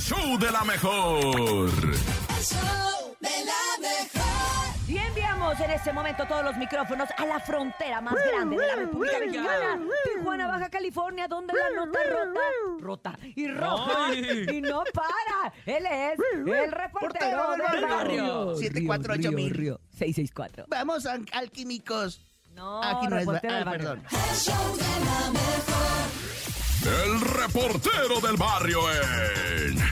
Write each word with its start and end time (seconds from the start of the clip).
show 0.00 0.38
de 0.38 0.50
la 0.50 0.64
mejor. 0.64 1.24
El 1.28 2.44
show 2.44 3.16
de 3.20 3.28
la 3.44 3.78
mejor. 3.80 4.88
Y 4.88 4.98
enviamos 4.98 5.58
en 5.60 5.70
este 5.70 5.92
momento 5.92 6.24
todos 6.26 6.42
los 6.44 6.56
micrófonos 6.56 7.08
a 7.16 7.24
la 7.26 7.38
frontera 7.40 8.00
más 8.00 8.14
grande 8.14 8.56
de 8.56 8.66
la 8.66 8.74
República 8.76 9.18
Mexicana, 9.20 9.78
Tijuana, 10.16 10.46
Baja 10.48 10.68
California, 10.68 11.28
donde 11.28 11.52
la 11.54 11.70
nota 11.84 11.98
rota, 12.08 12.40
rota 12.80 13.18
y 13.36 13.48
roja 13.48 14.06
Ay. 14.08 14.46
y 14.52 14.60
no 14.60 14.82
para. 14.92 15.52
Él 15.66 15.86
es 15.86 16.18
el 16.34 16.72
reportero 16.72 17.46
Portero 17.46 17.50
del 17.52 17.84
barrio. 17.86 17.88
barrio. 18.46 18.56
748 18.56 19.32
mil. 19.32 19.50
Río, 19.50 19.74
río, 19.76 19.80
664. 19.96 20.64
Vamos, 20.68 21.06
al- 21.06 21.26
alquímicos. 21.32 22.20
No, 22.52 22.82
Aquí 22.82 23.06
no 23.06 23.16
es. 23.16 23.26
reportero 23.26 23.54
Ah, 23.54 23.56
del 23.58 23.64
barrio. 23.64 23.78
perdón. 23.88 24.04
El 24.10 24.36
show 24.36 24.76
de 24.76 24.82
la 25.04 25.30
mejor. 25.30 25.70
El 27.04 27.20
reportero 27.20 28.20
del 28.26 28.36
barrio 28.36 28.80
en. 28.90 29.89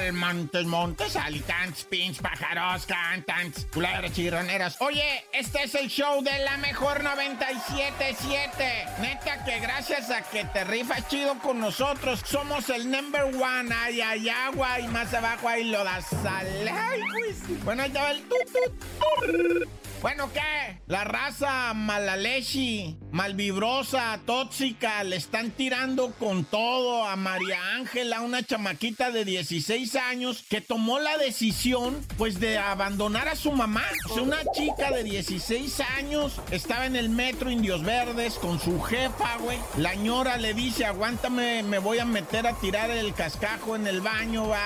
El 0.00 0.12
Montes, 0.14 0.64
montes, 0.64 1.14
alicantes, 1.16 1.84
pins, 1.84 2.18
pájaros, 2.20 2.86
cantantes, 2.86 3.66
culebras 3.70 4.14
chirroneras. 4.14 4.80
Oye, 4.80 5.26
este 5.34 5.64
es 5.64 5.74
el 5.74 5.88
show 5.88 6.22
de 6.22 6.38
la 6.38 6.56
mejor 6.56 7.02
977. 7.02 8.86
Neta 9.02 9.44
que 9.44 9.60
gracias 9.60 10.10
a 10.10 10.22
que 10.22 10.44
te 10.46 10.64
rifas 10.64 11.06
chido 11.08 11.38
con 11.40 11.60
nosotros, 11.60 12.22
somos 12.24 12.70
el 12.70 12.90
number 12.90 13.24
one. 13.24 13.74
Ay, 13.74 14.00
hay 14.00 14.28
agua 14.30 14.80
y 14.80 14.88
más 14.88 15.12
abajo 15.12 15.48
hay 15.50 15.64
lodazal. 15.64 16.46
Ay, 16.72 17.02
pues. 17.12 17.64
Bueno, 17.64 17.82
ahí 17.82 17.92
va 17.92 18.10
el 18.10 18.22
tut, 18.22 18.46
tut, 18.46 18.80
tut. 18.80 19.68
Bueno, 20.02 20.30
¿qué? 20.32 20.80
La 20.86 21.04
raza 21.04 21.74
malalechi, 21.74 22.98
malvibrosa, 23.16 24.20
tóxica, 24.26 25.02
le 25.02 25.16
están 25.16 25.50
tirando 25.50 26.12
con 26.18 26.44
todo 26.44 27.06
a 27.06 27.16
María 27.16 27.58
Ángela, 27.74 28.20
una 28.20 28.42
chamaquita 28.42 29.10
de 29.10 29.24
16 29.24 29.96
años 29.96 30.44
que 30.50 30.60
tomó 30.60 30.98
la 30.98 31.16
decisión, 31.16 31.96
pues, 32.18 32.38
de 32.40 32.58
abandonar 32.58 33.26
a 33.28 33.34
su 33.34 33.52
mamá. 33.52 33.84
O 34.10 34.14
sea, 34.14 34.22
una 34.22 34.44
chica 34.52 34.90
de 34.90 35.02
16 35.02 35.80
años 35.96 36.34
estaba 36.50 36.84
en 36.84 36.94
el 36.94 37.08
metro 37.08 37.50
Indios 37.50 37.82
Verdes 37.82 38.34
con 38.34 38.60
su 38.60 38.82
jefa, 38.82 39.38
güey. 39.38 39.58
La 39.78 39.94
ñora 39.94 40.36
le 40.36 40.52
dice, 40.52 40.84
aguántame, 40.84 41.62
me 41.62 41.78
voy 41.78 41.98
a 41.98 42.04
meter 42.04 42.46
a 42.46 42.52
tirar 42.60 42.90
el 42.90 43.14
cascajo 43.14 43.76
en 43.76 43.86
el 43.86 44.02
baño, 44.02 44.46
va. 44.48 44.60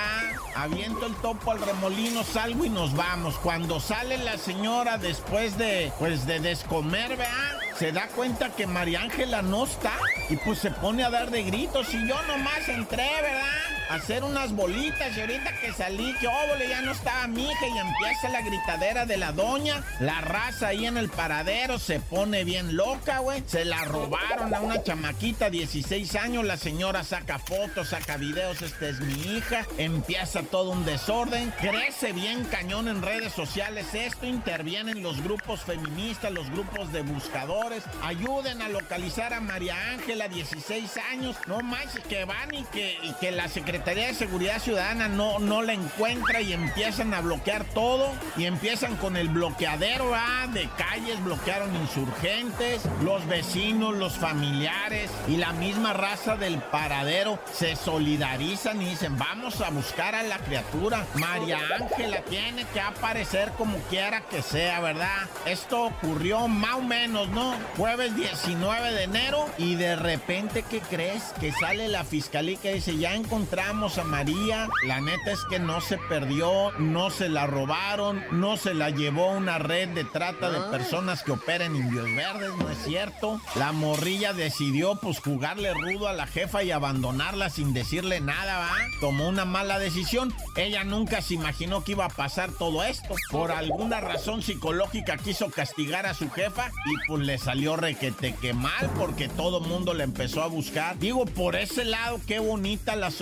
Aviento 0.56 1.06
el 1.06 1.14
topo 1.22 1.52
al 1.52 1.60
remolino, 1.60 2.24
salgo 2.24 2.64
y 2.64 2.68
nos 2.68 2.96
vamos. 2.96 3.36
Cuando 3.36 3.78
sale 3.78 4.18
la 4.18 4.38
señora 4.38 4.98
después 4.98 5.56
de, 5.56 5.92
pues, 6.00 6.26
de 6.26 6.40
descomer, 6.40 7.10
¿verdad? 7.10 7.69
Se 7.80 7.92
da 7.92 8.08
cuenta 8.08 8.50
que 8.50 8.66
María 8.66 9.00
Ángela 9.00 9.40
no 9.40 9.64
está 9.64 9.94
y 10.28 10.36
pues 10.36 10.58
se 10.58 10.70
pone 10.70 11.02
a 11.02 11.08
dar 11.08 11.30
de 11.30 11.44
gritos 11.44 11.94
y 11.94 12.06
yo 12.06 12.22
nomás 12.24 12.68
entré, 12.68 13.08
¿verdad? 13.22 13.79
Hacer 13.90 14.22
unas 14.22 14.52
bolitas 14.52 15.16
y 15.16 15.20
ahorita 15.20 15.52
que 15.60 15.72
salí, 15.72 16.14
que 16.20 16.28
óvole, 16.28 16.68
ya 16.68 16.80
no 16.80 16.92
estaba 16.92 17.26
mi 17.26 17.42
hija 17.42 17.66
y 17.66 17.78
empieza 17.78 18.28
la 18.28 18.40
gritadera 18.40 19.04
de 19.04 19.16
la 19.16 19.32
doña. 19.32 19.82
La 19.98 20.20
raza 20.20 20.68
ahí 20.68 20.86
en 20.86 20.96
el 20.96 21.08
paradero 21.08 21.76
se 21.80 21.98
pone 21.98 22.44
bien 22.44 22.76
loca, 22.76 23.18
güey. 23.18 23.42
Se 23.48 23.64
la 23.64 23.84
robaron 23.86 24.54
a 24.54 24.60
una 24.60 24.80
chamaquita, 24.84 25.50
16 25.50 26.14
años. 26.14 26.44
La 26.44 26.56
señora 26.56 27.02
saca 27.02 27.40
fotos, 27.40 27.88
saca 27.88 28.16
videos, 28.16 28.62
esta 28.62 28.90
es 28.90 29.00
mi 29.00 29.36
hija. 29.36 29.66
Empieza 29.76 30.44
todo 30.44 30.70
un 30.70 30.84
desorden. 30.84 31.52
Crece 31.60 32.12
bien 32.12 32.44
cañón 32.44 32.86
en 32.86 33.02
redes 33.02 33.32
sociales 33.32 33.92
esto. 33.92 34.24
Intervienen 34.24 35.02
los 35.02 35.20
grupos 35.20 35.62
feministas, 35.62 36.30
los 36.30 36.48
grupos 36.50 36.92
de 36.92 37.02
buscadores. 37.02 37.82
Ayuden 38.04 38.62
a 38.62 38.68
localizar 38.68 39.34
a 39.34 39.40
María 39.40 39.74
Ángela, 39.90 40.28
16 40.28 40.96
años. 41.10 41.34
No 41.48 41.60
más 41.60 41.98
que 42.08 42.24
van 42.24 42.54
y 42.54 42.62
que, 42.66 42.96
que 43.20 43.32
la 43.32 43.48
Secretaría 43.80 44.08
de 44.08 44.14
Seguridad 44.14 44.60
Ciudadana 44.60 45.08
no, 45.08 45.38
no 45.38 45.62
la 45.62 45.72
encuentra 45.72 46.42
y 46.42 46.52
empiezan 46.52 47.14
a 47.14 47.22
bloquear 47.22 47.64
todo. 47.64 48.12
Y 48.36 48.44
empiezan 48.44 48.94
con 48.96 49.16
el 49.16 49.30
bloqueadero 49.30 50.12
¿ah? 50.14 50.46
de 50.52 50.68
calles, 50.76 51.24
bloquearon 51.24 51.74
insurgentes, 51.74 52.82
los 53.02 53.26
vecinos, 53.26 53.96
los 53.96 54.18
familiares 54.18 55.10
y 55.28 55.38
la 55.38 55.54
misma 55.54 55.94
raza 55.94 56.36
del 56.36 56.58
paradero 56.58 57.38
se 57.54 57.74
solidarizan 57.74 58.82
y 58.82 58.90
dicen, 58.90 59.16
vamos 59.16 59.62
a 59.62 59.70
buscar 59.70 60.14
a 60.14 60.24
la 60.24 60.36
criatura. 60.40 61.06
María 61.14 61.60
Ángela 61.80 62.20
tiene 62.28 62.66
que 62.74 62.80
aparecer 62.80 63.50
como 63.56 63.78
quiera 63.88 64.20
que 64.28 64.42
sea, 64.42 64.80
¿verdad? 64.80 65.26
Esto 65.46 65.86
ocurrió 65.86 66.48
más 66.48 66.74
o 66.74 66.82
menos, 66.82 67.30
¿no? 67.30 67.54
Jueves 67.78 68.14
19 68.14 68.92
de 68.92 69.04
enero 69.04 69.48
y 69.56 69.76
de 69.76 69.96
repente, 69.96 70.66
¿qué 70.68 70.80
crees? 70.80 71.32
Que 71.40 71.50
sale 71.52 71.88
la 71.88 72.04
fiscalía 72.04 72.58
que 72.60 72.74
dice, 72.74 72.98
ya 72.98 73.14
encontramos 73.14 73.69
a 73.70 74.04
María. 74.04 74.68
La 74.82 75.00
neta 75.00 75.30
es 75.30 75.44
que 75.48 75.60
no 75.60 75.80
se 75.80 75.96
perdió, 75.96 76.72
no 76.80 77.08
se 77.08 77.28
la 77.28 77.46
robaron, 77.46 78.20
no 78.32 78.56
se 78.56 78.74
la 78.74 78.90
llevó 78.90 79.30
una 79.30 79.58
red 79.58 79.90
de 79.90 80.02
trata 80.02 80.50
de 80.50 80.58
personas 80.76 81.22
que 81.22 81.30
operan 81.30 81.76
en 81.76 81.84
Indios 81.84 82.08
Verdes, 82.16 82.50
¿no 82.56 82.68
es 82.68 82.78
cierto? 82.78 83.40
La 83.54 83.70
morrilla 83.70 84.32
decidió 84.32 84.96
pues 84.96 85.20
jugarle 85.20 85.72
rudo 85.72 86.08
a 86.08 86.12
la 86.12 86.26
jefa 86.26 86.64
y 86.64 86.72
abandonarla 86.72 87.48
sin 87.48 87.72
decirle 87.72 88.20
nada, 88.20 88.58
¿va? 88.58 88.76
Tomó 89.00 89.28
una 89.28 89.44
mala 89.44 89.78
decisión. 89.78 90.34
Ella 90.56 90.82
nunca 90.82 91.22
se 91.22 91.34
imaginó 91.34 91.84
que 91.84 91.92
iba 91.92 92.06
a 92.06 92.10
pasar 92.10 92.50
todo 92.50 92.82
esto. 92.82 93.14
Por 93.30 93.52
alguna 93.52 94.00
razón 94.00 94.42
psicológica 94.42 95.16
quiso 95.16 95.48
castigar 95.48 96.06
a 96.06 96.14
su 96.14 96.28
jefa 96.28 96.72
y 96.86 97.06
pues 97.06 97.22
le 97.22 97.38
salió 97.38 97.76
requete 97.76 98.34
que 98.34 98.52
mal 98.52 98.90
porque 98.98 99.28
todo 99.28 99.60
mundo 99.60 99.94
le 99.94 100.02
empezó 100.02 100.42
a 100.42 100.48
buscar. 100.48 100.98
Digo, 100.98 101.24
por 101.24 101.54
ese 101.54 101.84
lado, 101.84 102.20
qué 102.26 102.40
bonita 102.40 102.96
la 102.96 103.12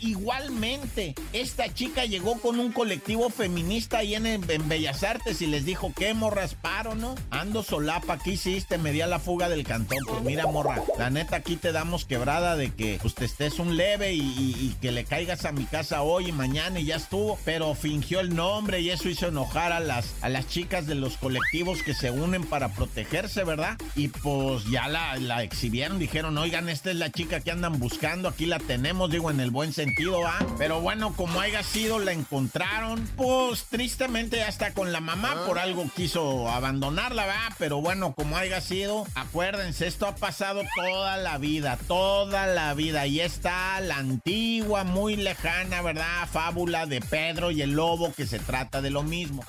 Igualmente, 0.00 1.14
esta 1.32 1.72
chica 1.72 2.04
llegó 2.04 2.40
con 2.40 2.58
un 2.58 2.72
colectivo 2.72 3.30
feminista 3.30 3.98
ahí 3.98 4.14
en, 4.14 4.44
Bellas 4.68 5.02
Artes 5.02 5.42
y 5.42 5.46
les 5.46 5.64
dijo, 5.64 5.92
¿qué 5.96 6.14
morras 6.14 6.54
paro, 6.54 6.94
no? 6.94 7.14
Ando 7.30 7.62
solapa, 7.62 8.18
¿qué 8.18 8.32
hiciste? 8.32 8.78
Me 8.78 8.92
di 8.92 9.00
a 9.00 9.06
la 9.06 9.18
fuga 9.18 9.48
del 9.48 9.64
cantón. 9.64 9.98
Pues 10.06 10.22
mira, 10.22 10.46
morra, 10.46 10.82
la 10.98 11.10
neta 11.10 11.36
aquí 11.36 11.56
te 11.56 11.72
damos 11.72 12.04
quebrada 12.04 12.56
de 12.56 12.72
que 12.72 12.98
pues 13.00 13.14
estés 13.20 13.58
un 13.58 13.76
leve 13.76 14.14
y 14.14 14.76
que 14.80 14.92
le 14.92 15.04
caigas 15.04 15.44
a 15.44 15.52
mi 15.52 15.64
casa 15.64 16.02
hoy 16.02 16.28
y 16.28 16.32
mañana 16.32 16.80
y 16.80 16.86
ya 16.86 16.96
estuvo. 16.96 17.38
Pero 17.44 17.74
fingió 17.74 18.20
el 18.20 18.34
nombre 18.34 18.80
y 18.80 18.90
eso 18.90 19.08
hizo 19.08 19.28
enojar 19.28 19.72
a 19.72 19.80
las, 19.80 20.14
a 20.22 20.28
las 20.28 20.48
chicas 20.48 20.86
de 20.86 20.94
los 20.94 21.16
colectivos 21.16 21.82
que 21.82 21.94
se 21.94 22.10
unen 22.10 22.44
para 22.44 22.68
protegerse, 22.70 23.44
¿verdad? 23.44 23.78
Y 23.94 24.08
pues 24.08 24.64
ya 24.70 24.88
la, 24.88 25.16
la 25.16 25.42
exhibieron, 25.42 25.98
dijeron, 25.98 26.36
oigan, 26.38 26.68
esta 26.68 26.90
es 26.90 26.96
la 26.96 27.10
chica 27.10 27.40
que 27.40 27.50
andan 27.50 27.78
buscando, 27.78 28.28
aquí 28.28 28.46
la 28.46 28.58
tenemos, 28.58 29.10
digo, 29.10 29.30
en 29.30 29.40
el 29.40 29.50
buen 29.54 29.72
sentido, 29.72 30.20
¿va? 30.20 30.38
Pero 30.58 30.80
bueno, 30.80 31.14
como 31.16 31.40
haya 31.40 31.62
sido, 31.62 31.98
la 31.98 32.12
encontraron, 32.12 33.08
pues 33.16 33.64
tristemente 33.70 34.36
ya 34.36 34.48
está 34.48 34.74
con 34.74 34.92
la 34.92 35.00
mamá, 35.00 35.46
por 35.46 35.58
algo 35.58 35.88
quiso 35.94 36.50
abandonarla, 36.50 37.24
¿va? 37.24 37.48
Pero 37.58 37.80
bueno, 37.80 38.12
como 38.14 38.36
haya 38.36 38.60
sido, 38.60 39.06
acuérdense, 39.14 39.86
esto 39.86 40.06
ha 40.06 40.16
pasado 40.16 40.62
toda 40.74 41.16
la 41.16 41.38
vida, 41.38 41.78
toda 41.86 42.46
la 42.46 42.74
vida, 42.74 43.06
y 43.06 43.20
está 43.20 43.80
la 43.80 43.96
antigua, 43.96 44.84
muy 44.84 45.16
lejana, 45.16 45.80
¿verdad? 45.80 46.28
Fábula 46.30 46.86
de 46.86 47.00
Pedro 47.00 47.50
y 47.50 47.62
el 47.62 47.72
lobo 47.72 48.12
que 48.12 48.26
se 48.26 48.40
trata 48.40 48.82
de 48.82 48.90
lo 48.90 49.02
mismo. 49.02 49.44